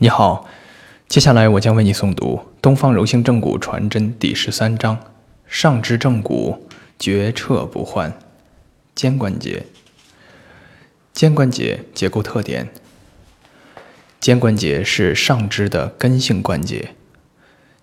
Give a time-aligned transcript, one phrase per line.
[0.00, 0.46] 你好，
[1.08, 4.96] 接下来我将为你诵读《东方柔性正骨传真》第十三章：
[5.48, 6.68] 上肢正骨，
[7.00, 8.16] 绝彻不换。
[8.94, 9.66] 肩关节，
[11.12, 12.68] 肩关节结构特点：
[14.20, 16.90] 肩关节是上肢的根性关节。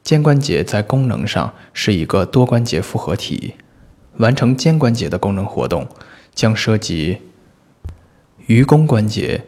[0.02, 3.56] 肩关节在功能上是一个多关节复合体，
[4.20, 5.90] 完成肩关节的功能活动，
[6.34, 7.18] 将涉及
[8.48, 9.44] 盂肱关节。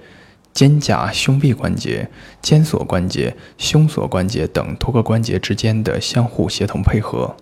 [0.57, 2.09] 肩胛胸臂关节、
[2.41, 7.37] 肩锁关节、胸锁关节等多个关节之间的相互协同配合。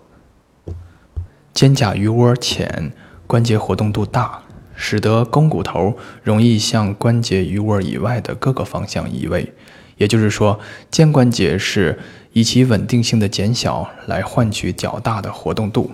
[1.54, 2.92] 肩胛盂窝浅，
[3.26, 4.42] 关节活动度大，
[4.74, 9.54] 使得肱骨头容易向关节盂窝以外的各个方向移位。
[9.96, 11.98] 也就是说，肩关节是
[12.34, 15.90] 以其稳定性的减小来换取较大的活动度。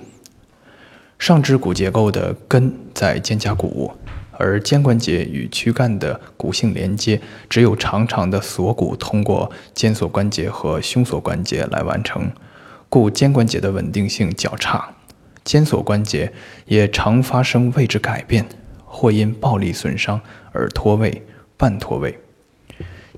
[1.20, 3.93] 上肢骨结构的根在肩胛骨。
[4.39, 12.31] 而肩关节与躯干的骨性连接，只有长长的锁骨通过肩锁关节和胸锁关节来完成，
[12.89, 14.95] 故肩关节的稳定性较差。
[15.45, 16.33] 肩锁关节
[16.67, 18.47] 也常发生位置改变，
[18.84, 20.21] 或因暴力损伤
[20.53, 21.23] 而脱位、
[21.56, 22.19] 半脱位。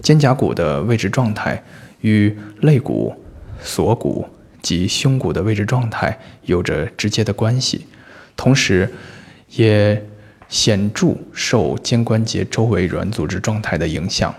[0.03, 1.63] 肩胛骨的位置状态
[2.01, 3.15] 与肋骨、
[3.63, 4.29] 锁骨
[4.61, 7.87] 及胸骨的位置状态有着直接的关系，
[8.37, 8.93] 同时，
[9.51, 10.05] 也。
[10.55, 14.33] 显著受肩关节周围软组织状态的影响，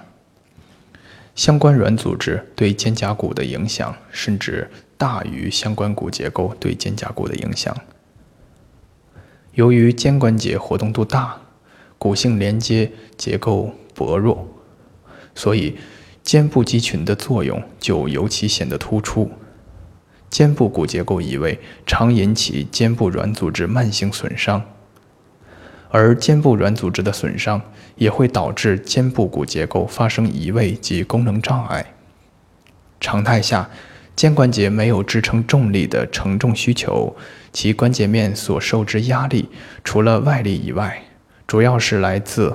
[1.36, 7.76] 相关软组织对肩胛骨的影响甚至大于相关骨结构对肩胛骨的影响。
[9.56, 11.36] 由于肩关节活动度大，
[11.98, 14.48] 骨性连接结构薄弱，
[15.36, 15.78] 所以
[16.24, 19.30] 肩部肌群的作用就尤其显得突出。
[20.30, 24.64] 肩部骨结构移位常引起肩部软组织慢性损伤。
[25.98, 27.62] 而肩部软组织的损伤
[27.96, 31.94] 也会导致肩部骨结构发生移位及功能障碍。
[33.00, 33.70] 常态下，
[34.14, 37.16] 肩关节没有支撑重力的承重需求，
[37.54, 39.48] 其关节面所受之压力，
[39.86, 41.02] 除了外力以外，
[41.48, 42.54] 主要是来自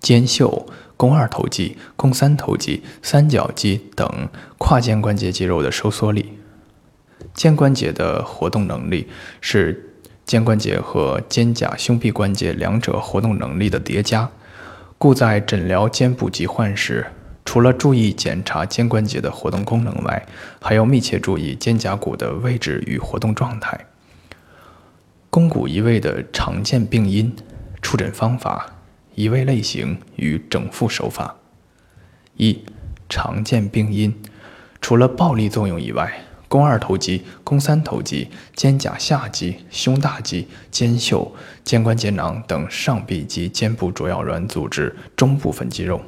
[0.00, 4.28] 肩袖、肱二头肌、肱三头肌、三角肌等
[4.58, 6.38] 跨肩关节肌肉的收缩力。
[7.34, 9.08] 肩关节的活动能力
[9.40, 9.90] 是。
[10.32, 14.30] 肩关节和肩胛胸臂关节两者活动能力的叠加，
[14.96, 17.04] 故在诊疗肩部疾患时，
[17.44, 20.26] 除了注意检查肩关节的活动功能外，
[20.58, 23.78] 还要密切注意肩胛骨的位置与活动状态。
[25.28, 27.36] 肱骨移位的常见病因、
[27.82, 28.64] 触诊方法、
[29.14, 31.36] 移位类型与整复手法。
[32.38, 32.58] 一、
[33.06, 34.14] 常见病因，
[34.80, 36.10] 除了暴力作用以外。
[36.52, 46.02] 肱二头肌、肱三头肌、肩胛下肌、胸大肌、肩袖、肩关节囊等上臂及肩部主要软组织中部分肌肉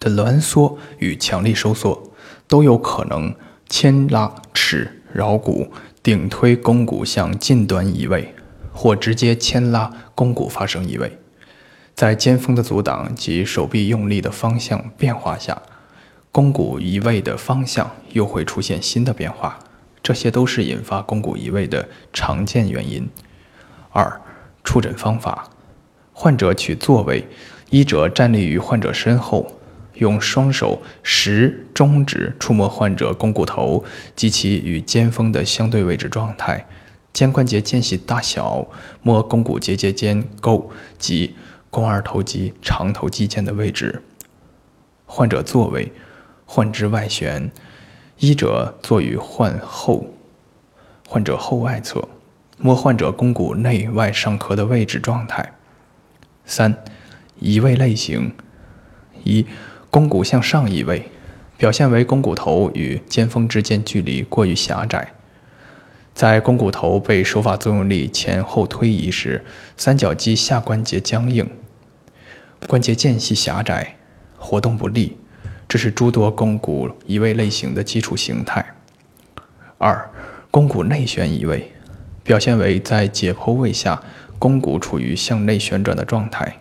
[0.00, 2.10] 的挛缩与强力收缩，
[2.48, 3.32] 都有可能
[3.68, 5.70] 牵拉尺桡骨，
[6.02, 8.34] 顶推肱骨向近端移位，
[8.72, 11.16] 或直接牵拉肱骨发生移位。
[11.94, 15.62] 在肩峰的阻挡及手臂用力的方向变化下。
[16.36, 19.58] 肱骨移位的方向又会出现新的变化，
[20.02, 23.08] 这些都是引发肱骨移位的常见原因。
[23.88, 24.20] 二、
[24.62, 25.48] 触诊方法：
[26.12, 27.26] 患者取坐位，
[27.70, 29.50] 医者站立于患者身后，
[29.94, 33.82] 用双手食中指触摸患者肱骨头
[34.14, 36.66] 及其与肩峰的相对位置状态，
[37.14, 38.68] 肩关节间隙大小，
[39.00, 41.34] 摸肱骨结节间沟及
[41.70, 44.02] 肱二头肌长头肌间的位置。
[45.06, 45.90] 患者坐位。
[46.46, 47.50] 患肢外旋，
[48.18, 50.06] 医者坐于患后，
[51.06, 52.08] 患者后外侧，
[52.56, 55.52] 摸患者肱骨内外上髁的位置状态。
[56.44, 56.82] 三、
[57.40, 58.32] 移位类型：
[59.24, 59.44] 一、
[59.90, 61.10] 肱骨向上移位，
[61.58, 65.12] 表现为肱骨头与肩峰之间距离过于狭窄。
[66.14, 69.44] 在肱骨头被手法作用力前后推移时，
[69.76, 71.50] 三角肌下关节僵硬，
[72.66, 73.96] 关节间隙狭窄，
[74.38, 75.18] 活动不利。
[75.68, 78.64] 这是诸多肱骨移位类型的基础形态。
[79.78, 80.10] 二、
[80.50, 81.72] 肱骨内旋移位，
[82.22, 84.02] 表现为在解剖位下，
[84.38, 86.60] 肱骨处于向内旋转的状态。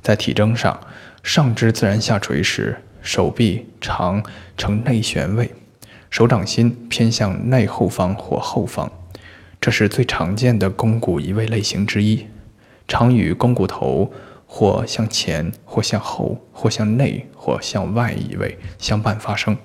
[0.00, 0.80] 在体征上，
[1.22, 4.22] 上肢自然下垂时，手臂常
[4.56, 5.52] 呈内旋位，
[6.08, 8.90] 手掌心偏向内后方或后方。
[9.60, 12.26] 这是最常见的肱骨移位类型之一，
[12.88, 14.10] 常与肱骨头。
[14.52, 19.56] 或向前，或向后，或向内，或向外移位相伴发生。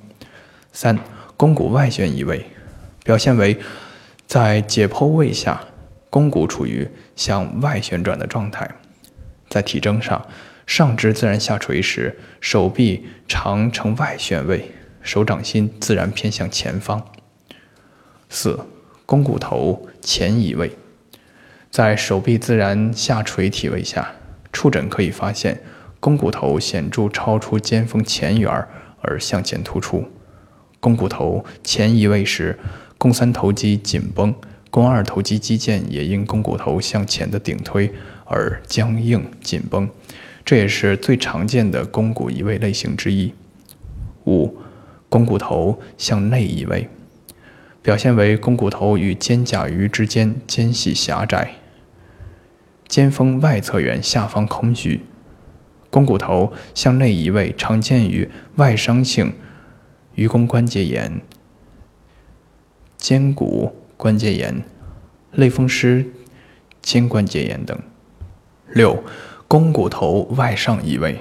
[0.72, 1.00] 三、
[1.36, 2.46] 肱骨外旋移位，
[3.04, 3.58] 表现为
[4.28, 5.60] 在解剖位下，
[6.12, 8.70] 肱骨处于向外旋转的状态。
[9.50, 10.24] 在体征上，
[10.68, 14.70] 上肢自然下垂时，手臂常呈外旋位，
[15.02, 17.04] 手掌心自然偏向前方。
[18.30, 18.60] 四，
[19.08, 20.78] 肱骨头前移位，
[21.72, 24.14] 在手臂自然下垂体位下，
[24.56, 25.62] 触诊可以发现
[26.00, 28.50] 肱骨头显著超出肩峰前缘
[29.02, 30.06] 而向前突出。
[30.80, 32.57] 肱骨头前移位时，
[32.98, 34.34] 肱三头肌紧绷，
[34.72, 37.92] 肱二头肌肌腱也因肱骨头向前的顶推
[38.24, 39.90] 而僵硬紧绷。
[40.46, 43.34] 这也是最常见的肱骨移位类型之一。
[44.25, 44.56] 五，
[45.10, 46.88] 肱骨头向内移位，
[47.81, 51.56] 表现为肱骨头与肩胛盂之间间隙狭窄，
[52.88, 55.06] 肩峰外侧缘下方空虚。
[55.90, 59.34] 肱骨头向内移位常见于外伤性
[60.16, 61.22] 盂肱关节炎、
[62.98, 64.64] 肩骨关节炎、
[65.32, 66.06] 类风湿
[66.82, 67.78] 肩关节炎等。
[68.70, 69.04] 六。
[69.48, 71.20] 肱骨头外上移位，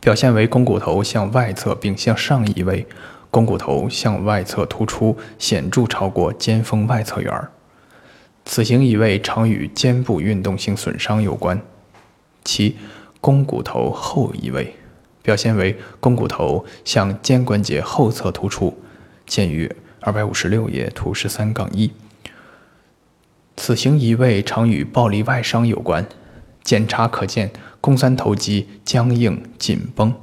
[0.00, 2.86] 表现为肱骨头向外侧并向上移位，
[3.30, 7.52] 肱骨头向外侧突出，显著超过肩峰外侧缘儿。
[8.48, 11.60] 此型移位常与肩部运动性损伤有关。
[12.44, 12.76] 七，
[13.20, 14.76] 肱骨头后移位，
[15.20, 18.80] 表现为肱骨头向肩关节后侧突出，
[19.26, 19.70] 见于
[20.00, 21.90] 二百五十六页图十三杠一。
[23.56, 26.06] 此型移位常与暴力外伤有关。
[26.62, 27.50] 检查可见，
[27.80, 30.14] 肱三头肌僵硬紧绷，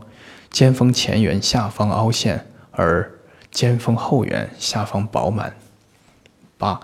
[0.49, 3.11] 肩峰前缘下方凹陷，而
[3.51, 5.55] 肩峰后缘下方饱满。
[6.57, 6.79] 八，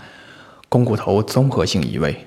[0.69, 2.25] 肱骨头综合性移位，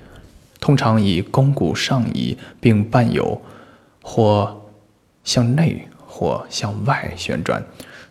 [0.59, 3.41] 通常以肱骨上移，并伴有
[4.01, 4.61] 或
[5.23, 7.63] 向内或向外旋转，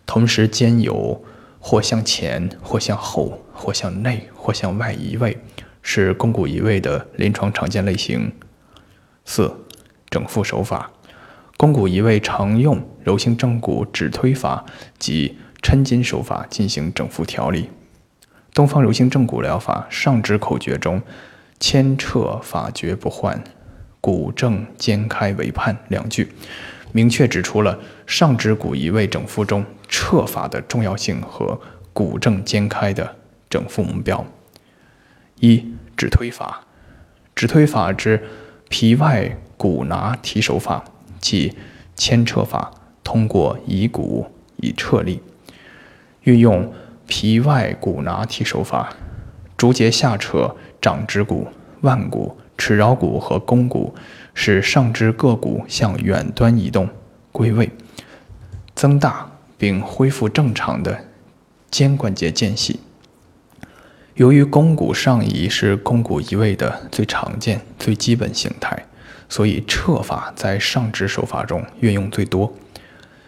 [0.07, 1.23] 同时兼有
[1.59, 5.37] 或向前或向后或向内或向外移位，
[5.83, 8.31] 是肱骨移位的临床常见类型。
[9.25, 9.53] 四、
[10.09, 10.91] 整复手法，
[11.57, 14.65] 肱骨移位常用柔性正骨指推法
[14.97, 17.69] 及抻筋手法进行整复调理。
[18.53, 21.01] 东方柔性正骨疗法上肢口诀中，
[21.59, 23.43] 牵撤法诀不换，
[23.99, 26.31] 骨正肩开为盼两句，
[26.91, 31.59] 明确指出了上肢骨移位整复中撤法的重要性和
[31.93, 33.15] 骨正肩开的
[33.49, 34.23] 整复目标。
[35.39, 36.65] 一、指推法，
[37.33, 38.21] 指推法之
[38.69, 40.85] 皮外骨拿提手法，
[41.19, 41.55] 即
[41.95, 42.71] 牵扯法，
[43.03, 44.27] 通过移骨
[44.57, 45.23] 以撤力。
[46.21, 46.71] 运用
[47.07, 48.93] 皮外骨拿提手法，
[49.57, 51.47] 逐节下扯掌指骨、
[51.81, 53.93] 腕骨、尺桡骨和肱骨，
[54.33, 56.89] 使上肢各骨向远端移动
[57.31, 57.69] 归位，
[58.73, 61.05] 增大并恢复正常的
[61.69, 62.79] 肩关节间隙。
[64.15, 68.85] 由于肱骨上移是肱骨移位的最常见、最基本形态，
[69.27, 72.53] 所以撤法在上肢手法中运用最多。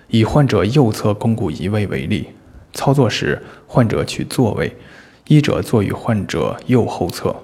[0.07, 2.29] 以患者右侧肱骨移位为例，
[2.75, 4.75] 操作时，患者取坐位，
[5.27, 7.35] 医者坐于患者右后侧，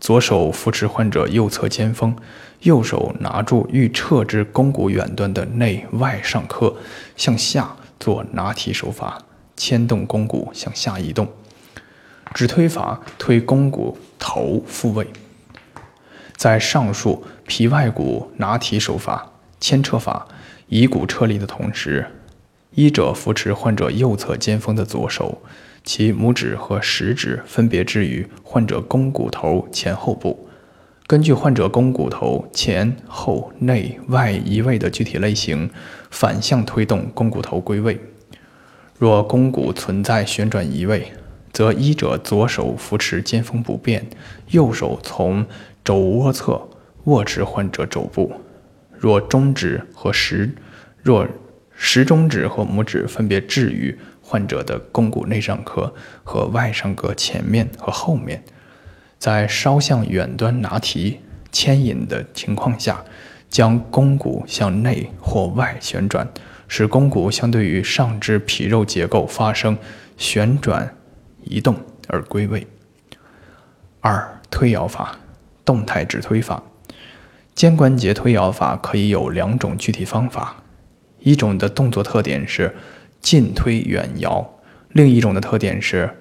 [0.00, 2.14] 左手扶持患者右侧肩峰，
[2.62, 6.74] 右手拿住欲撤之肱骨远端的内外上髁，
[7.16, 9.22] 向下做拿提手法，
[9.56, 11.28] 牵动肱骨向下移动。
[12.34, 15.06] 指推法推肱骨头复位，
[16.36, 19.30] 在上述皮外骨拿提手法、
[19.60, 20.26] 牵扯法
[20.66, 22.06] 移骨撤离的同时，
[22.74, 25.42] 医者扶持患者右侧肩峰的左手，
[25.84, 30.48] 其拇指和食指分别置于患者肱骨头前后部，
[31.06, 35.68] 根据患者肱骨头前后内外移位的具体类型，
[36.10, 38.00] 反向推动肱骨头归位。
[38.98, 41.12] 若肱骨存在旋转移位，
[41.52, 44.06] 则医者左手扶持肩峰不变，
[44.52, 45.44] 右手从
[45.84, 46.68] 肘窝侧
[47.04, 48.32] 握持患者肘部。
[48.96, 50.54] 若中指和食，
[51.02, 51.26] 若
[51.84, 58.44] 食中指和拇指分别置于患者的肱骨内上髁和外上髁前面和后面，
[59.18, 61.18] 在稍向远端拿提
[61.50, 63.04] 牵引的情况下，
[63.50, 66.28] 将肱骨向内或外旋转，
[66.68, 69.76] 使肱骨相对于上肢皮肉结构发生
[70.16, 70.94] 旋转。
[71.42, 71.74] 移动
[72.06, 72.64] 而归位。
[74.00, 75.18] 二、推摇法，
[75.64, 76.62] 动态指推法。
[77.52, 80.61] 肩关节推摇法可以有两种具体方法，
[81.22, 82.74] 一种的动作特点是
[83.20, 84.58] 近推远摇，
[84.90, 86.18] 另一种的特点是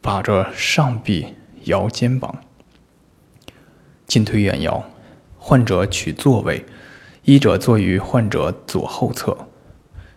[0.00, 2.34] 把着上臂摇肩膀。
[4.06, 4.84] 近推远摇，
[5.38, 6.64] 患者取坐位，
[7.24, 9.36] 医者坐于患者左后侧，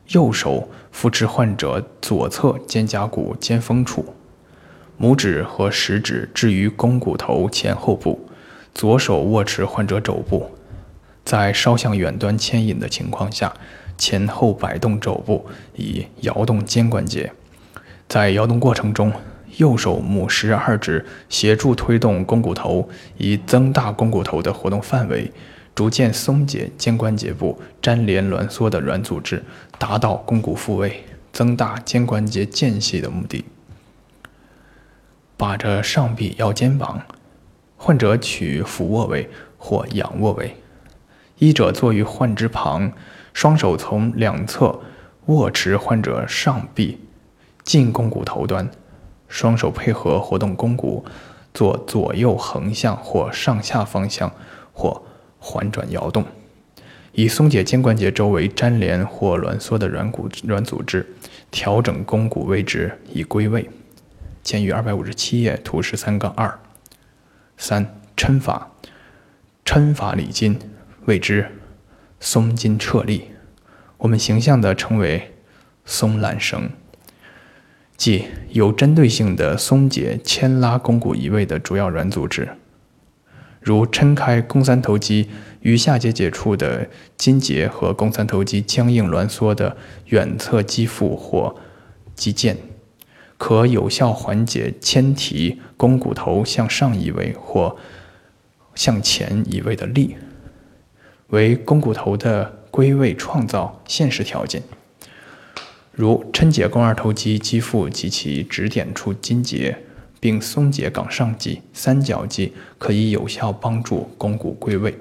[0.09, 4.13] 右手扶持患者左侧肩胛骨肩峰处。
[4.99, 8.27] 拇指和食指置于肱骨头前后部，
[8.73, 10.51] 左手握持患者肘部，
[11.23, 13.53] 在稍向远端牵引的情况下，
[13.97, 17.31] 前后摆动肘部以摇动肩关节。
[18.07, 19.11] 在摇动过程中，
[19.57, 22.87] 右手拇食二指协助推动肱骨头，
[23.17, 25.31] 以增大肱骨头的活动范围，
[25.75, 29.43] 逐渐松解肩关节部粘连挛缩的软组织，
[29.77, 33.43] 达到肱骨复位、增大肩关节间隙的目的。
[35.35, 37.01] 把着上臂腰肩膀，
[37.75, 40.55] 患者取俯卧位或仰卧位，
[41.39, 42.91] 医者坐于患肢旁，
[43.37, 44.79] 双手从两侧
[45.27, 46.97] 握持患者上臂，
[47.63, 48.67] 近肱骨头端，
[49.27, 51.05] 双手配合活动肱骨，
[51.53, 54.33] 做左右横向或上下方向
[54.73, 55.03] 或
[55.37, 56.25] 环转摇动，
[57.11, 61.05] 以松解肩关节周围粘连或挛缩的软骨软组织，
[61.51, 63.69] 调整肱骨位置以归位。
[64.41, 66.59] 见于二百五十七页图十三杠二。
[67.55, 68.71] 三抻法，
[69.63, 70.57] 抻法理筋，
[71.05, 71.51] 谓之
[72.19, 73.31] 松筋撤力。
[73.99, 75.33] 我们形象地称为
[75.85, 76.69] 松缆绳，
[77.95, 82.49] 即有针对性的松解牵拉肱骨移位的主要软组织，
[83.59, 85.29] 如撑开肱三头肌
[85.61, 91.55] 与下节节处的筋结和肱三头肌僵硬挛缩的远侧肌腹或
[92.15, 92.55] 肌腱。
[93.39, 97.77] 可有效缓解牵提肱骨头向上移位或
[98.73, 100.15] 向前移位的力，
[101.29, 104.63] 为肱骨头的归位创造现实条件。
[105.91, 109.79] 如抻解肱二头肌肌腹及其指点处筋节，
[110.19, 114.97] 并松解冈上肌、三角肌，可以有效帮助肱骨归位。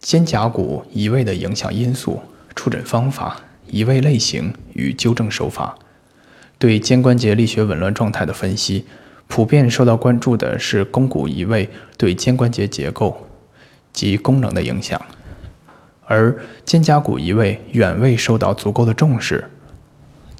[0.00, 2.20] 肩胛骨移位的影响因素、
[2.54, 5.78] 触诊方法、移位类型与纠正手法。
[6.58, 8.86] 对肩关节力学紊乱状态的分析，
[9.28, 13.26] 普遍受到关注的是肱骨移位对肩关节结构
[13.94, 15.00] 及功能的影响，
[16.04, 16.36] 而
[16.66, 19.48] 肩胛骨移位远未受到足够的重视。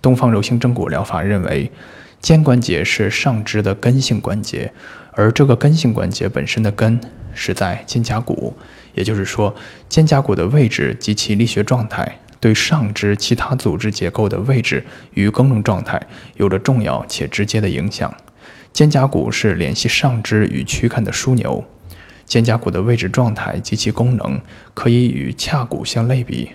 [0.02, 1.72] 东方柔性正骨疗法认为，
[2.20, 4.70] 肩关节是上肢的根性关节，
[5.12, 7.00] 而这个根性关节本身的根
[7.32, 8.54] 是在肩胛骨，
[8.92, 9.54] 也就是说，
[9.88, 12.18] 肩胛骨的位置及其力学状态。
[12.40, 14.84] 对上肢其他组织结构的位置
[15.14, 15.98] 与功能状态
[16.36, 18.14] 有着重要且直接的影响。
[18.70, 21.64] 肩胛骨是联系上肢与躯干的枢纽，
[22.34, 24.40] 肩胛骨的位置状态及其功能
[24.74, 26.50] 可以与髂骨相类比，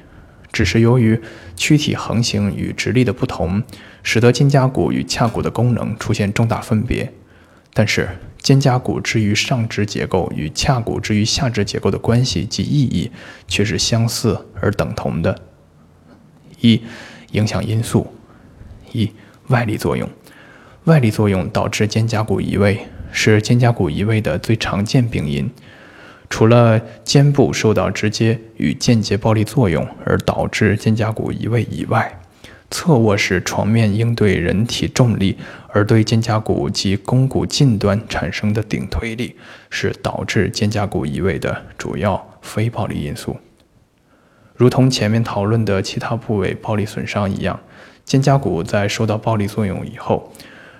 [0.52, 1.18] 只是由于
[1.56, 3.64] 躯体横行与直立的不同，
[4.04, 7.14] 使得肩胛骨与髂骨的功能出现重大分别。
[7.74, 8.10] 但是，
[8.42, 13.10] 肩胛骨之于上肢结构与髂骨之于下肢结构的关系及意义
[13.48, 15.40] 却是相似而等同的。
[16.60, 16.82] 一、
[17.32, 18.14] 影响因素：
[18.92, 19.10] 一、
[19.48, 20.10] 外力作用。
[20.84, 25.50] 外力作用导致肩胛骨移位，是肩胛骨移位的最常见病因。
[26.30, 32.20] 除了肩部受到直接与间接暴力作用而导致肩胛骨移位以外，
[32.70, 35.36] 侧卧式床面应对人体重力
[35.70, 39.36] 而对肩胛骨及肱骨近端产生的顶推力，
[39.72, 43.38] 是导致肩胛骨移位的主要非暴力因素。
[44.56, 47.60] 如同前面讨论的其他部位暴力损伤一样，
[48.06, 50.32] 肩胛骨在受到暴力作用以后，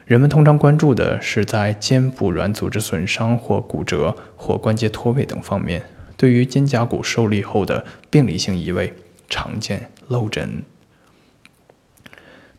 [0.10, 5.84] 人们通常关注的是在肩部软组织损伤或骨折或关节脱位等方面。
[6.18, 8.92] 对于肩胛骨受力后的病理性移位，
[9.30, 10.64] 常见漏诊、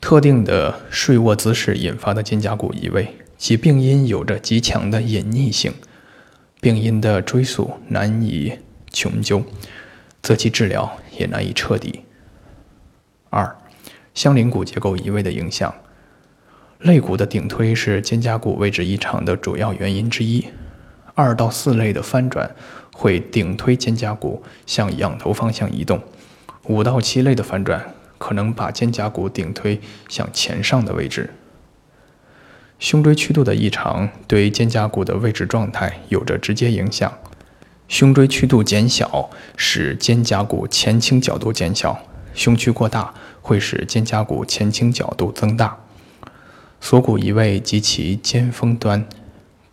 [0.01, 5.73] 特定的睡卧姿势引发的肩胛骨移位，其病因有着极强的隐匿性，
[6.61, 8.61] 病因的追溯难以
[8.93, 9.43] 穷究。
[10.23, 12.03] 则其治疗也难以彻底。
[13.29, 13.57] 二、
[14.15, 15.75] 相邻骨结构移位的影响，
[16.81, 20.47] 肋骨的顶推是肩胛骨位置异常的主要原因之一。
[21.15, 22.51] 二到四肋的翻转
[22.95, 26.03] 会顶推肩胛骨向仰头方向移动，
[26.69, 31.29] 五到七肋的翻转可能把肩胛骨顶推向前上的位置。
[32.79, 37.13] 胸椎曲度的异常对肩胛骨的位置状态有着直接影响。
[37.89, 41.95] 胸椎曲度减小，使肩胛骨前倾角度减小；
[42.33, 45.79] 胸区过大，会使肩胛骨前倾角度增大。
[46.81, 49.07] 锁骨移位及其肩峰端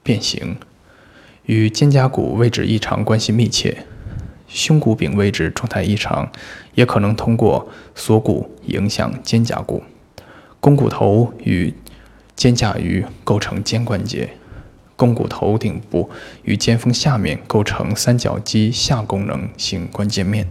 [0.04, 0.58] 变形，
[1.46, 3.86] 与肩胛骨位置异常关系密切。
[4.48, 6.32] 胸骨柄位置状态异常，
[6.74, 9.84] 也可能通过锁骨影响肩胛骨。
[10.62, 11.74] 肱骨头与
[12.36, 14.30] 肩胛盂构成肩关节。
[14.96, 16.10] 肱骨头顶部
[16.44, 20.48] 与肩峰下面构成三角肌下功能性关节面。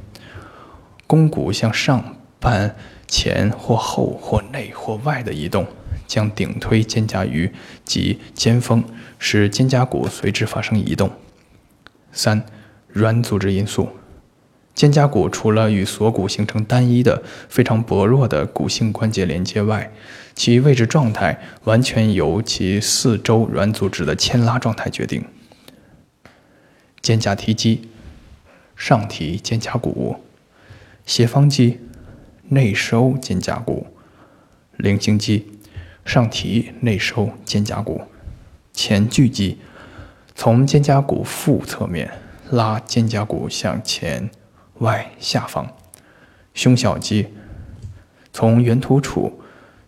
[1.06, 2.76] 肱骨向上半
[3.08, 5.66] 前或后或内或外的移动，
[6.06, 7.50] 将顶推肩胛盂
[7.84, 8.84] 及肩峰，
[9.18, 11.10] 使肩胛骨随之发生移动。
[12.12, 12.44] 三、
[12.88, 13.88] 软组织因素。
[14.74, 19.90] 肩胛骨除了与锁骨形成单一的、非常薄弱的骨性关节连接外，
[20.34, 25.24] 其位置状态完全由其四周软组织的牵拉状态决定。
[27.00, 27.88] 肩胛提肌，
[28.76, 30.16] 上提肩胛骨；
[31.06, 31.80] 斜方肌，
[32.48, 33.86] 内收肩胛骨；
[34.76, 35.55] 菱形肌，
[36.06, 38.00] 上提内收肩胛骨；
[38.72, 39.58] 前锯肌，
[40.34, 42.10] 从肩胛骨腹侧面
[42.50, 44.30] 拉肩胛骨向前。
[44.80, 45.74] 外下方，
[46.52, 47.28] 胸小肌
[48.30, 49.40] 从圆突处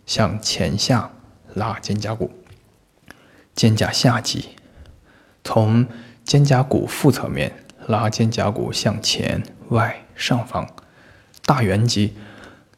[0.07, 1.11] 向前下
[1.53, 2.31] 拉肩胛骨；
[3.53, 4.55] 肩胛下肌
[5.43, 5.85] 从
[6.23, 7.53] 肩胛骨腹侧面
[7.85, 10.65] 拉肩胛骨向前外上方；
[11.45, 12.15] 大圆肌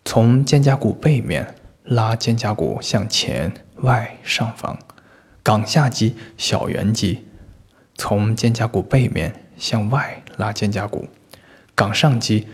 [0.03, 1.55] 从肩胛骨背面
[1.91, 4.77] 拉肩胛骨向前外上方；
[5.43, 7.27] 冈下肌、小圆肌
[7.95, 11.09] 从肩胛骨背面向外拉肩胛骨。
[11.75, 12.47] 冈上肌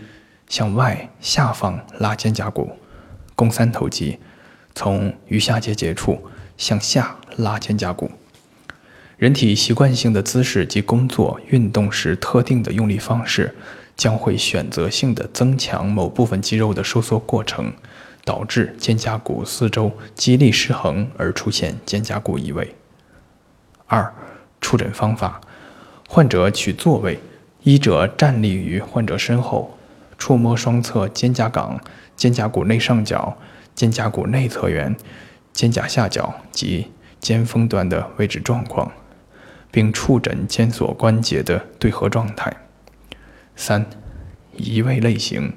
[0.48, 2.72] 向外下方拉肩胛骨，
[3.36, 4.18] 肱三头肌
[4.74, 6.20] 从鱼下结节处
[6.56, 8.10] 向下拉肩胛骨。
[9.18, 13.54] 人体习惯性的姿势及工作运动时特定的用力方式，
[13.96, 17.72] 将会选择性的增强某部分肌肉的收缩过程，
[18.28, 22.74] 导致肩胛骨四周肌力失衡而出现肩胛骨移位。
[23.86, 24.12] 二、
[24.60, 25.40] 触诊方法：
[26.06, 27.18] 患者取坐位。
[27.62, 29.78] 医者站立于患者身后，
[30.18, 31.80] 触摸双侧肩胛冈、
[32.16, 33.38] 肩胛骨内上角、
[33.74, 34.94] 肩胛骨内侧缘、
[35.54, 38.92] 肩胛下角及肩峰端的位置状况，
[39.70, 42.54] 并触诊肩锁关节的对合状态。
[43.56, 43.86] 三、
[44.54, 45.54] 移位类型。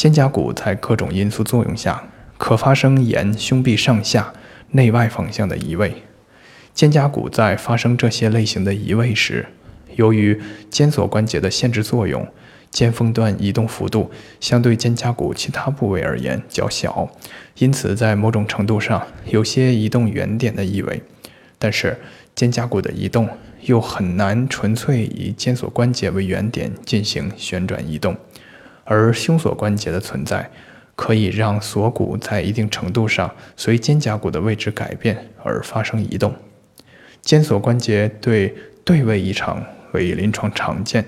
[0.00, 2.02] 肩胛骨在各种因素作用下，
[2.38, 4.32] 可发生沿胸壁上下、
[4.70, 5.92] 内外方向的移位。
[6.72, 9.46] 肩胛骨在发生这些类型的移位时，
[9.96, 10.40] 由于
[10.70, 12.26] 肩锁关节的限制作用，
[12.70, 17.10] 肩峰端移动幅度相对肩胛骨其他部位而言较小，
[17.58, 21.02] 因此在某种程度上有些移动原点的意味。
[21.58, 22.00] 但是
[22.34, 23.28] 肩胛骨的移动
[23.64, 28.16] 又很难纯粹以肩锁关节为原点进行旋转移动，
[28.90, 30.50] 而胸锁关节的存在
[30.96, 36.34] 可以让锁骨在一定程度上随肩胛骨的位置改变而发生移动。
[37.22, 38.52] 肩锁关节对
[38.84, 39.64] 对位异常。
[39.92, 41.04] 为临床常见，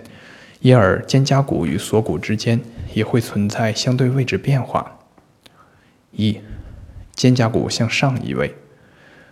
[0.59, 2.61] 因而肩胛骨与锁骨之间
[2.95, 4.99] 也会存在相对位置变化。
[6.11, 6.40] 一、
[7.14, 8.57] 肩胛骨向上移位，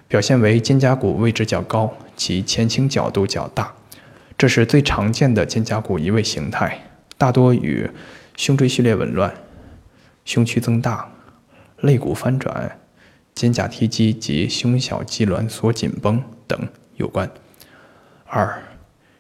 [0.06, 3.74] 表现为肩胛骨位置较高，其前倾角度较大，
[4.38, 6.78] 这是最常见的肩胛骨移位形态，
[7.18, 7.90] 大多与
[8.36, 9.34] 胸椎序列紊乱、
[10.24, 11.12] 胸区增大、
[11.78, 12.78] 肋骨翻转、
[13.34, 17.30] 肩胛提肌及胸小肌挛缩紧绷等有关。
[18.26, 18.62] 二、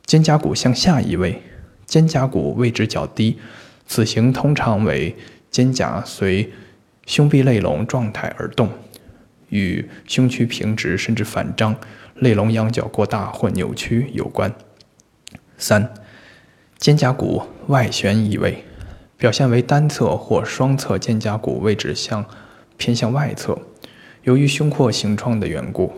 [0.04, 1.42] 肩胛骨向下移位，
[1.86, 3.38] 肩胛骨位置较低，
[3.86, 5.16] 此型通常为
[5.50, 6.52] 肩胛随
[7.06, 8.70] 胸壁肋隆状态而动，
[9.48, 11.74] 与胸区平直甚至反张、
[12.14, 14.54] 肋隆仰角过大或扭曲有关。
[15.58, 15.92] 三、
[16.78, 18.64] 肩胛骨外旋移位，
[19.20, 22.24] 表现为单侧或双侧肩胛骨位置向
[22.78, 23.58] 偏向外侧，
[24.22, 25.92] 由于胸廓形状的缘故，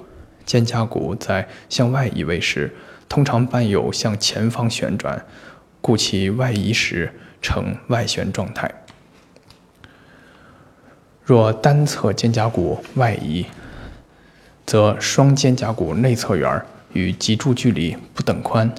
[0.45, 2.75] 肩胛骨在向外移位时。
[3.09, 5.25] 通常伴有向前方旋转，
[5.81, 8.69] 故其外移时呈外旋状态。
[11.23, 13.47] 若单侧肩胛骨外移，
[14.67, 16.61] 则双肩胛骨内侧缘
[16.95, 18.75] 与脊柱距离不等宽，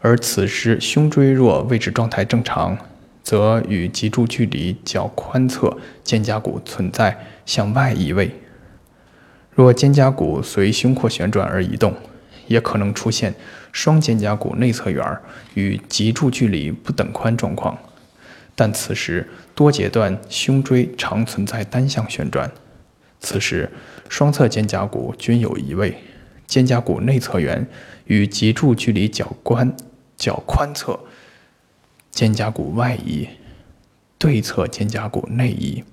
[0.00, 2.76] 而此时胸椎若位置状态正常，
[3.26, 8.30] 则与脊柱距离较宽侧肩胛骨存在向外移位。
[9.50, 11.92] 若肩胛骨随胸廓旋转而移动。
[12.46, 13.34] 也可能出现
[13.72, 15.04] 双肩胛骨内侧缘
[15.54, 17.76] 与脊柱距离不等宽状况，
[18.54, 22.48] 但此时多节段胸椎常存在单向旋转。
[23.18, 23.68] 此时
[24.08, 25.96] 双侧肩胛骨均有移位，
[26.46, 27.66] 肩胛骨内侧缘
[28.04, 29.74] 与脊柱距离较宽
[30.16, 31.00] 较宽侧
[32.16, 33.28] 肩胛骨外移，
[34.16, 35.84] 对侧肩胛骨内移。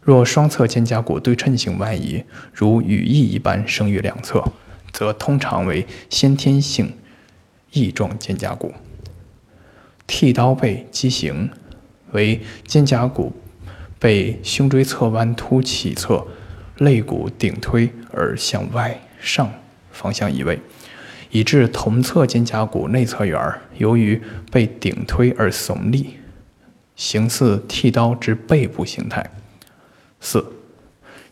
[0.00, 2.22] 若双侧肩胛骨对称性外移，
[2.54, 4.44] 如羽翼一般生于两侧。
[4.92, 6.94] 则通常为先天性
[7.72, 8.72] 翼状肩胛骨。
[10.06, 11.50] 剃刀背畸形
[12.12, 13.34] 为肩胛骨
[13.98, 16.26] 被胸椎侧弯凸起侧
[16.78, 19.52] 肋骨顶推而向外上
[19.92, 20.58] 方向移位，
[21.30, 23.38] 以致同侧肩胛骨内侧缘
[23.78, 26.16] 由于被顶推而耸立，
[26.94, 29.28] 形似剃刀之背部形态。
[30.20, 30.44] 四、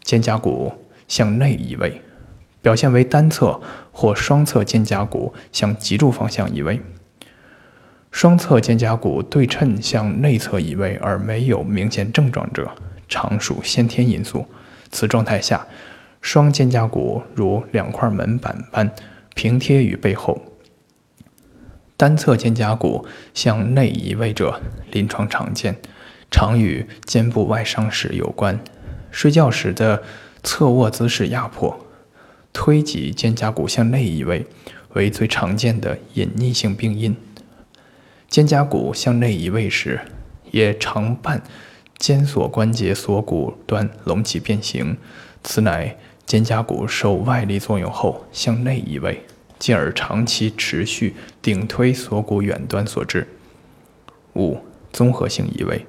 [0.03, 0.73] 肩胛骨
[1.07, 2.01] 向内移位。
[2.63, 3.61] 表现为单侧
[3.93, 6.81] 或双侧肩胛骨向脊柱方向移位，
[8.11, 12.71] 双侧肩胛骨对称向内侧移位而没有明显症状者，
[13.07, 14.47] 常属先天因素。
[14.91, 15.67] 此状态下，
[16.23, 18.91] 双肩胛骨如两块门板般
[19.35, 20.41] 平贴于背后。
[21.97, 25.77] 单侧肩胛骨向内移位者，临床常见，
[26.31, 28.59] 常与肩部外伤史有关。
[29.11, 30.03] 睡觉时的
[30.43, 31.87] 侧卧姿势压迫，
[32.53, 34.47] 推挤肩胛骨向内移位，
[34.95, 37.17] 为最常见的隐匿性病因。
[38.29, 40.01] 肩胛骨向内移位时，
[40.51, 41.45] 也常伴
[41.97, 44.97] 肩锁关节锁骨端隆起变形，
[45.45, 49.25] 此乃肩胛骨受外力作用后向内移位，
[49.59, 53.29] 进而长期持续顶推锁骨远端所致。
[54.35, 54.59] 五、
[54.93, 55.87] 综合性移位，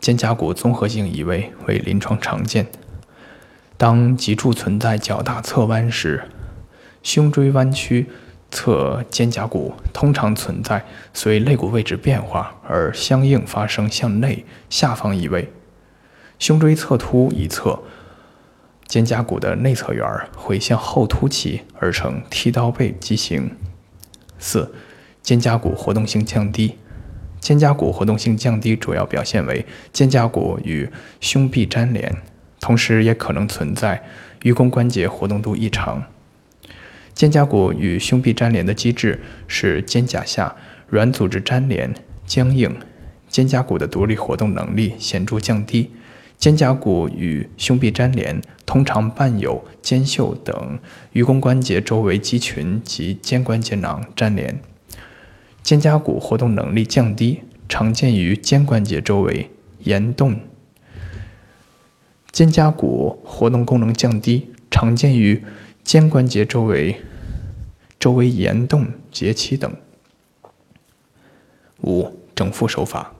[0.00, 2.66] 肩胛骨综合性移位为临床常见。
[3.76, 6.24] 当脊柱存在较大侧弯时，
[7.02, 8.06] 胸椎弯曲。
[8.52, 15.52] 侧肩胛骨通常存在随肋骨位置变化而相应发生向内下方移位，
[16.36, 17.80] 胸椎侧凸一侧
[18.90, 20.04] 肩胛骨的内侧缘
[20.36, 23.56] 会向后凸起而成剃刀背畸形。
[24.36, 24.74] 四、
[25.22, 26.74] 肩胛骨活动性降低，
[27.38, 32.16] 肩胛骨活动性降低主要表现为肩胛骨与胸壁粘连，
[32.58, 34.02] 同时也可能存在
[34.42, 36.02] 盂肱关节活动度异常。
[37.14, 40.56] 肩胛骨与胸壁粘连的机制是肩胛下
[40.88, 41.94] 软组织粘连
[42.26, 42.76] 僵硬，
[43.28, 45.92] 肩胛骨的独立活动能力显著降低。
[46.40, 50.78] 肩胛骨与胸壁粘连通常伴有肩袖等
[51.12, 54.58] 盂肱关节周围肌群及肩关节囊粘连。
[55.62, 59.50] 肩胛骨活动能力降低，常见于肩关节周围
[59.80, 60.40] 炎动。
[62.32, 65.44] 肩胛骨活动功能降低，常见于
[65.84, 67.02] 肩关节周围。
[67.98, 69.70] 周围炎动结期等。
[71.82, 73.12] 五、整复手法。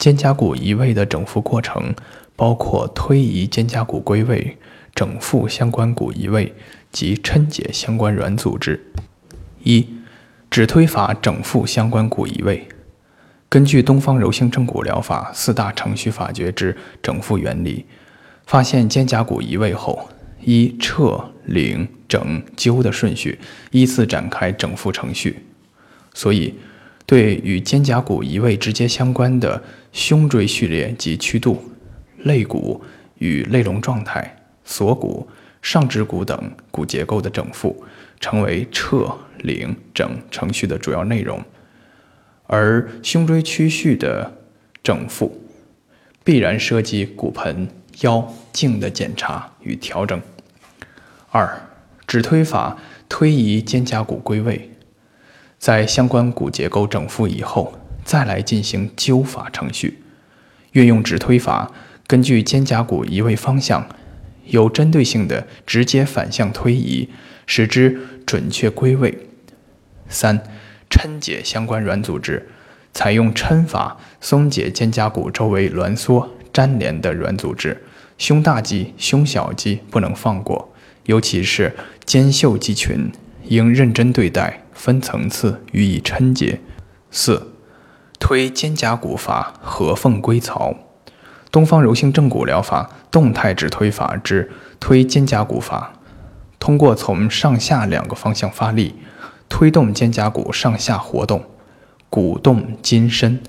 [0.00, 1.94] 肩胛骨移位的整复过程
[2.34, 4.56] 包括推移肩胛骨归位、
[4.94, 6.54] 整复相关骨移位
[6.90, 8.82] 及抻解相关软组织。
[9.62, 9.86] 一、
[10.50, 12.66] 指推法整复相关骨移位。
[13.50, 17.84] 根据东方柔性正骨疗法四大程序法诀之整复原理，
[18.46, 20.08] 发现肩胛骨移位后，
[20.40, 21.86] 依撤、领。
[22.10, 23.38] 整灸的顺序，
[23.70, 25.44] 依次展开整复程序。
[26.12, 26.52] 所以，
[27.10, 31.60] 对与肩胛骨移位直接相关的胸椎序列及曲度、
[32.18, 32.80] 肋骨
[33.18, 35.28] 与肋龙状态、锁骨、
[35.60, 37.84] 上肢骨等骨结构的整复，
[38.20, 41.42] 成为撤、领、整程序的主要内容。
[42.46, 44.32] 而胸椎曲序的
[44.80, 45.36] 整复，
[46.22, 47.66] 必然涉及骨盆、
[48.02, 50.22] 腰颈的检查与调整。
[51.30, 51.60] 二。
[52.06, 52.76] 指推法
[53.08, 54.70] 推移肩胛骨归位，
[55.60, 60.02] 在相关骨结构整复以后，再来进行灸法程序。
[60.72, 61.70] 运用指推法，
[62.06, 63.86] 根据肩胛骨移位方向，
[64.46, 67.10] 有针对性的直接反向推移，
[67.44, 69.26] 使之准确归位。
[70.08, 70.42] 三、
[70.88, 72.48] 抻解相关软组织，
[72.94, 77.84] 采用抻法松解肩胛骨周围挛缩粘连的软组织，
[78.16, 80.72] 胸大肌、胸小肌不能放过。
[81.04, 81.74] 尤其是
[82.06, 83.12] 肩袖肌群，
[83.50, 86.60] 应认真对待，分层次予以抻解。
[87.10, 87.50] 四、
[88.20, 90.72] 推肩胛骨法合缝归槽。
[91.50, 95.94] 东方柔性正骨疗法动态指推法之推肩胛骨法，
[96.60, 98.94] 通过从上下两个方向发力，
[99.48, 101.44] 推动肩胛骨上下活动，
[102.08, 103.42] 骨动筋伸，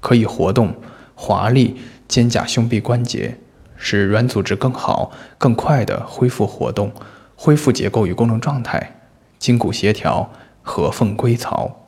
[0.00, 0.74] 可以活动
[1.14, 1.76] 华丽
[2.08, 3.38] 肩胛胸壁关节。
[3.76, 6.90] 使软组织更好、更快地恢复活动，
[7.36, 9.05] 恢复结构与功能状态，
[9.38, 10.30] 筋骨协调，
[10.62, 11.86] 合缝归槽。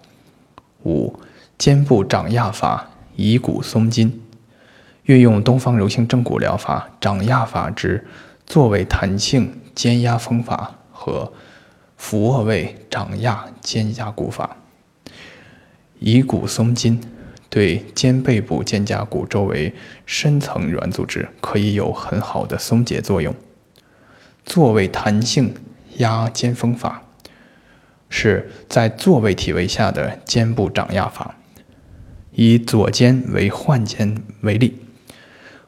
[0.85, 1.19] 五、
[1.57, 4.23] 肩部掌压法，以骨松筋。
[5.05, 8.07] 运用东方柔性正骨疗法掌压法之
[8.47, 11.33] 坐位弹性肩压风法和
[11.97, 14.57] 俯卧位掌压肩胛骨法，
[15.99, 17.01] 以骨松筋。
[17.51, 23.35] 对肩背部肩胛骨周围深层软组织可以有很好的松解作用。
[24.45, 25.55] 坐位弹性
[25.97, 27.03] 压肩风法
[28.09, 31.37] 是在坐位体位下的肩部掌压法，
[32.33, 34.77] 以左肩为患肩为例，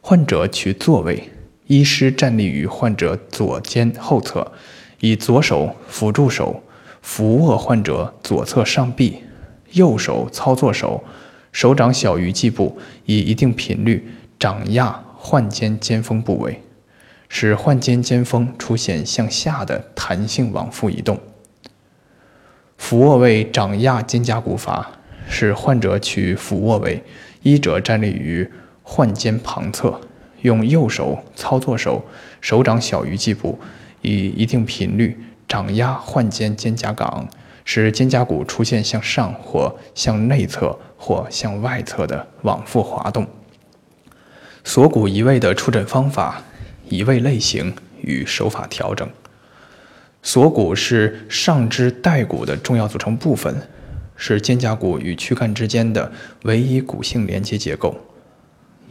[0.00, 1.30] 患者取坐位，
[1.66, 4.52] 医师站立于患者左肩后侧，
[5.00, 6.62] 以左手辅助手
[7.02, 9.22] 扶握患者左侧上臂，
[9.72, 11.04] 右手操作手。
[11.52, 16.62] 手掌小于际部，以一定频率掌压患肩肩峰部位，
[17.28, 21.18] 使患肩肩峰出现向下的弹性往复移动。
[22.80, 24.90] 俯卧位掌压肩胛骨法
[25.28, 27.00] 使患者取俯卧位，
[27.42, 28.50] 医者站立于
[28.82, 30.00] 患肩旁侧，
[30.40, 32.02] 用右手操作手，
[32.40, 33.56] 手掌小于际部，
[34.00, 35.16] 以一定频率
[35.46, 37.28] 掌压患肩肩胛岗，
[37.64, 43.24] 使肩胛骨出现向上或向内侧或向外侧的往复滑动。
[44.64, 46.42] 锁骨移位的触诊方法、
[46.88, 49.08] 移位类型与手法调整。
[50.22, 53.68] 锁骨是上肢带骨的重要组成部分，
[54.16, 57.96] 是肩胛骨与躯干之间的唯一骨性连接结构。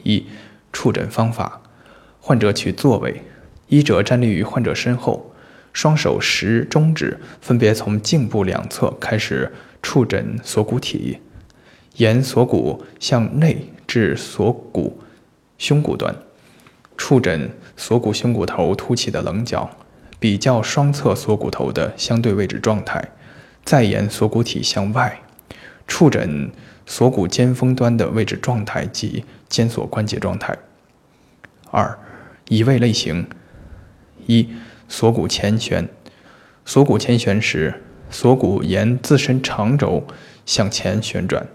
[0.03, 0.25] 一、
[0.73, 1.61] 触诊方法：
[2.19, 3.21] 患者取坐位，
[3.67, 5.33] 医者站立于患者身后，
[5.71, 9.51] 双手食中指分别从颈部两侧开始
[9.83, 11.19] 触诊锁骨体，
[11.97, 14.99] 沿锁骨向内至锁骨
[15.59, 16.15] 胸骨端，
[16.97, 19.69] 触诊锁骨胸骨头凸起的棱角。
[20.19, 23.09] 比较双侧锁骨头的相对位置状态，
[23.63, 25.21] 再沿锁骨体向外，
[25.87, 26.51] 触诊
[26.85, 30.57] 锁骨尖峰端的位置状态及肩锁关节状态。
[31.71, 31.97] 二、
[32.49, 33.27] 移位类型：
[34.25, 34.49] 一、
[34.87, 35.87] 锁骨前旋。
[36.65, 40.05] 锁骨前旋时，锁骨沿自身长轴
[40.45, 41.47] 向前旋转，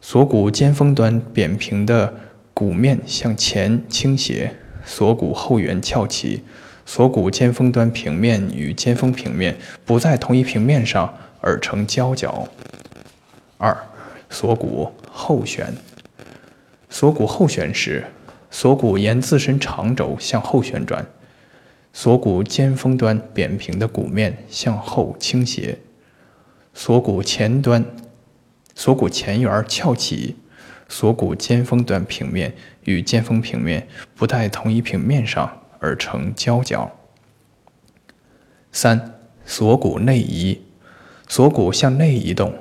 [0.00, 2.14] 锁骨尖峰端扁平的
[2.54, 6.44] 骨面向前倾斜，锁骨后缘翘起。
[6.84, 12.48] 锁骨尖峰端平面与尖峰平面不在同一平面上，而成交角。
[13.56, 13.76] 二、
[14.28, 15.72] 锁骨后旋。
[16.90, 18.04] 锁骨后旋时，
[18.50, 21.06] 锁骨沿自身长轴向后旋转，
[21.92, 25.78] 锁骨尖峰端扁平的骨面向后倾斜，
[26.74, 27.82] 锁骨前端、
[28.74, 30.36] 锁骨前缘翘起，
[30.86, 35.61] 锁骨尖峰端平面与尖峰平面不在同一平面上。
[35.82, 36.90] 而成交角。
[38.70, 40.62] 三、锁骨内移，
[41.28, 42.54] 锁骨向内移动，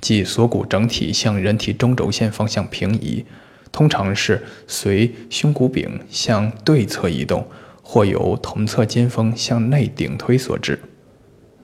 [0.00, 3.26] 即锁骨整体向人体中轴线方向平移，
[3.70, 7.46] 通常是随胸骨柄向对侧移动，
[7.82, 10.78] 或由同侧肩峰向内顶推所致。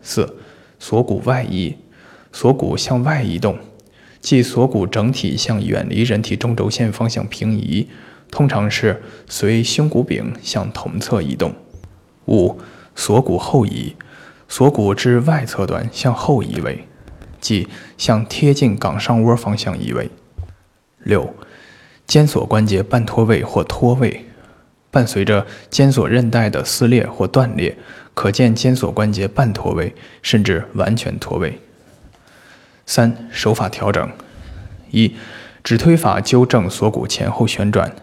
[0.03, 0.37] 四、
[0.79, 1.77] 锁骨外移，
[2.33, 3.57] 锁骨向外移动，
[4.21, 7.89] 即锁骨整体向远离人体中轴线方向平移。
[8.35, 11.55] 通常是随胸骨柄向同侧移动。
[12.27, 12.61] 五、
[12.97, 13.95] 锁骨后移，
[14.49, 16.89] 锁骨至外侧端向后移位，
[17.41, 20.11] 即向贴近冈上窝方向移位。
[20.99, 21.33] 六、
[22.09, 24.25] 肩锁关节半脱位或脱位，
[24.91, 27.79] 伴随着肩锁韧带的撕裂或断裂，
[28.15, 31.61] 可见肩锁关节半脱位甚至完全脱位。
[32.85, 34.11] 三、手法调整：
[34.91, 35.15] 一、
[35.63, 37.95] 指推法纠正锁骨前后旋转。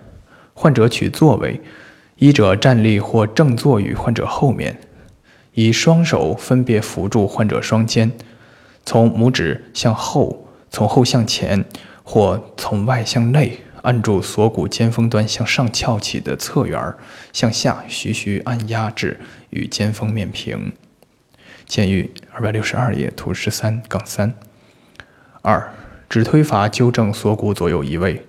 [0.61, 1.59] 患者取坐位，
[2.17, 4.79] 医者站立或正坐于患者后面，
[5.55, 8.11] 以双手分别扶住患者双肩，
[8.85, 11.65] 从拇指向后，从后向前，
[12.03, 16.93] 或从外向内按住锁骨尖峰端向上翘起的侧缘，
[17.33, 19.19] 向下徐徐按压至
[19.49, 20.73] 与肩峰面平。
[21.65, 24.35] 见于二百六十二页图十三杠三。
[25.41, 25.73] 二、
[26.07, 28.27] 指推法纠正锁骨左右移位。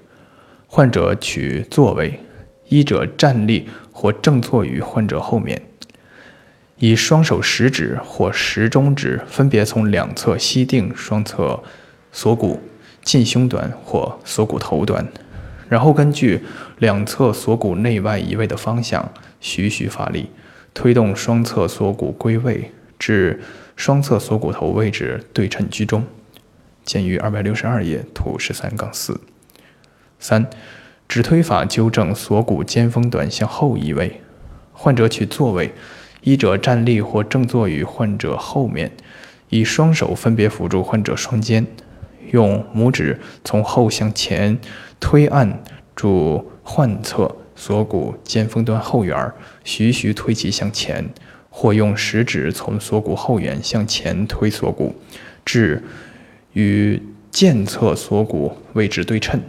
[0.74, 2.18] 患者取坐位，
[2.70, 5.60] 医者站立或正坐于患者后面，
[6.78, 11.62] 以双手食指或食中指分别从两侧吸定双侧
[12.10, 12.58] 锁骨
[13.02, 15.06] 近胸端或锁骨头端，
[15.68, 16.40] 然后根据
[16.78, 20.30] 两侧锁骨内外移位的方向，徐徐发力，
[20.72, 23.42] 推动双侧锁骨归位至
[23.76, 26.02] 双侧锁骨头位置对称居中。
[26.82, 29.20] 见于二百六十二页图十三杠四。
[30.22, 30.48] 三、
[31.08, 34.20] 指推法纠正锁骨尖峰端向后移位。
[34.72, 35.72] 患者取坐位，
[36.20, 38.92] 医者站立或正坐于患者后面，
[39.48, 41.66] 以双手分别扶住患者双肩，
[42.30, 44.56] 用拇指从后向前
[45.00, 45.60] 推按
[45.96, 49.32] 住患侧锁骨尖峰端后缘，
[49.64, 51.04] 徐徐推其向前，
[51.50, 54.94] 或用食指从锁骨后缘向前推锁骨，
[55.44, 55.82] 至
[56.52, 59.40] 与健侧锁骨位置对称。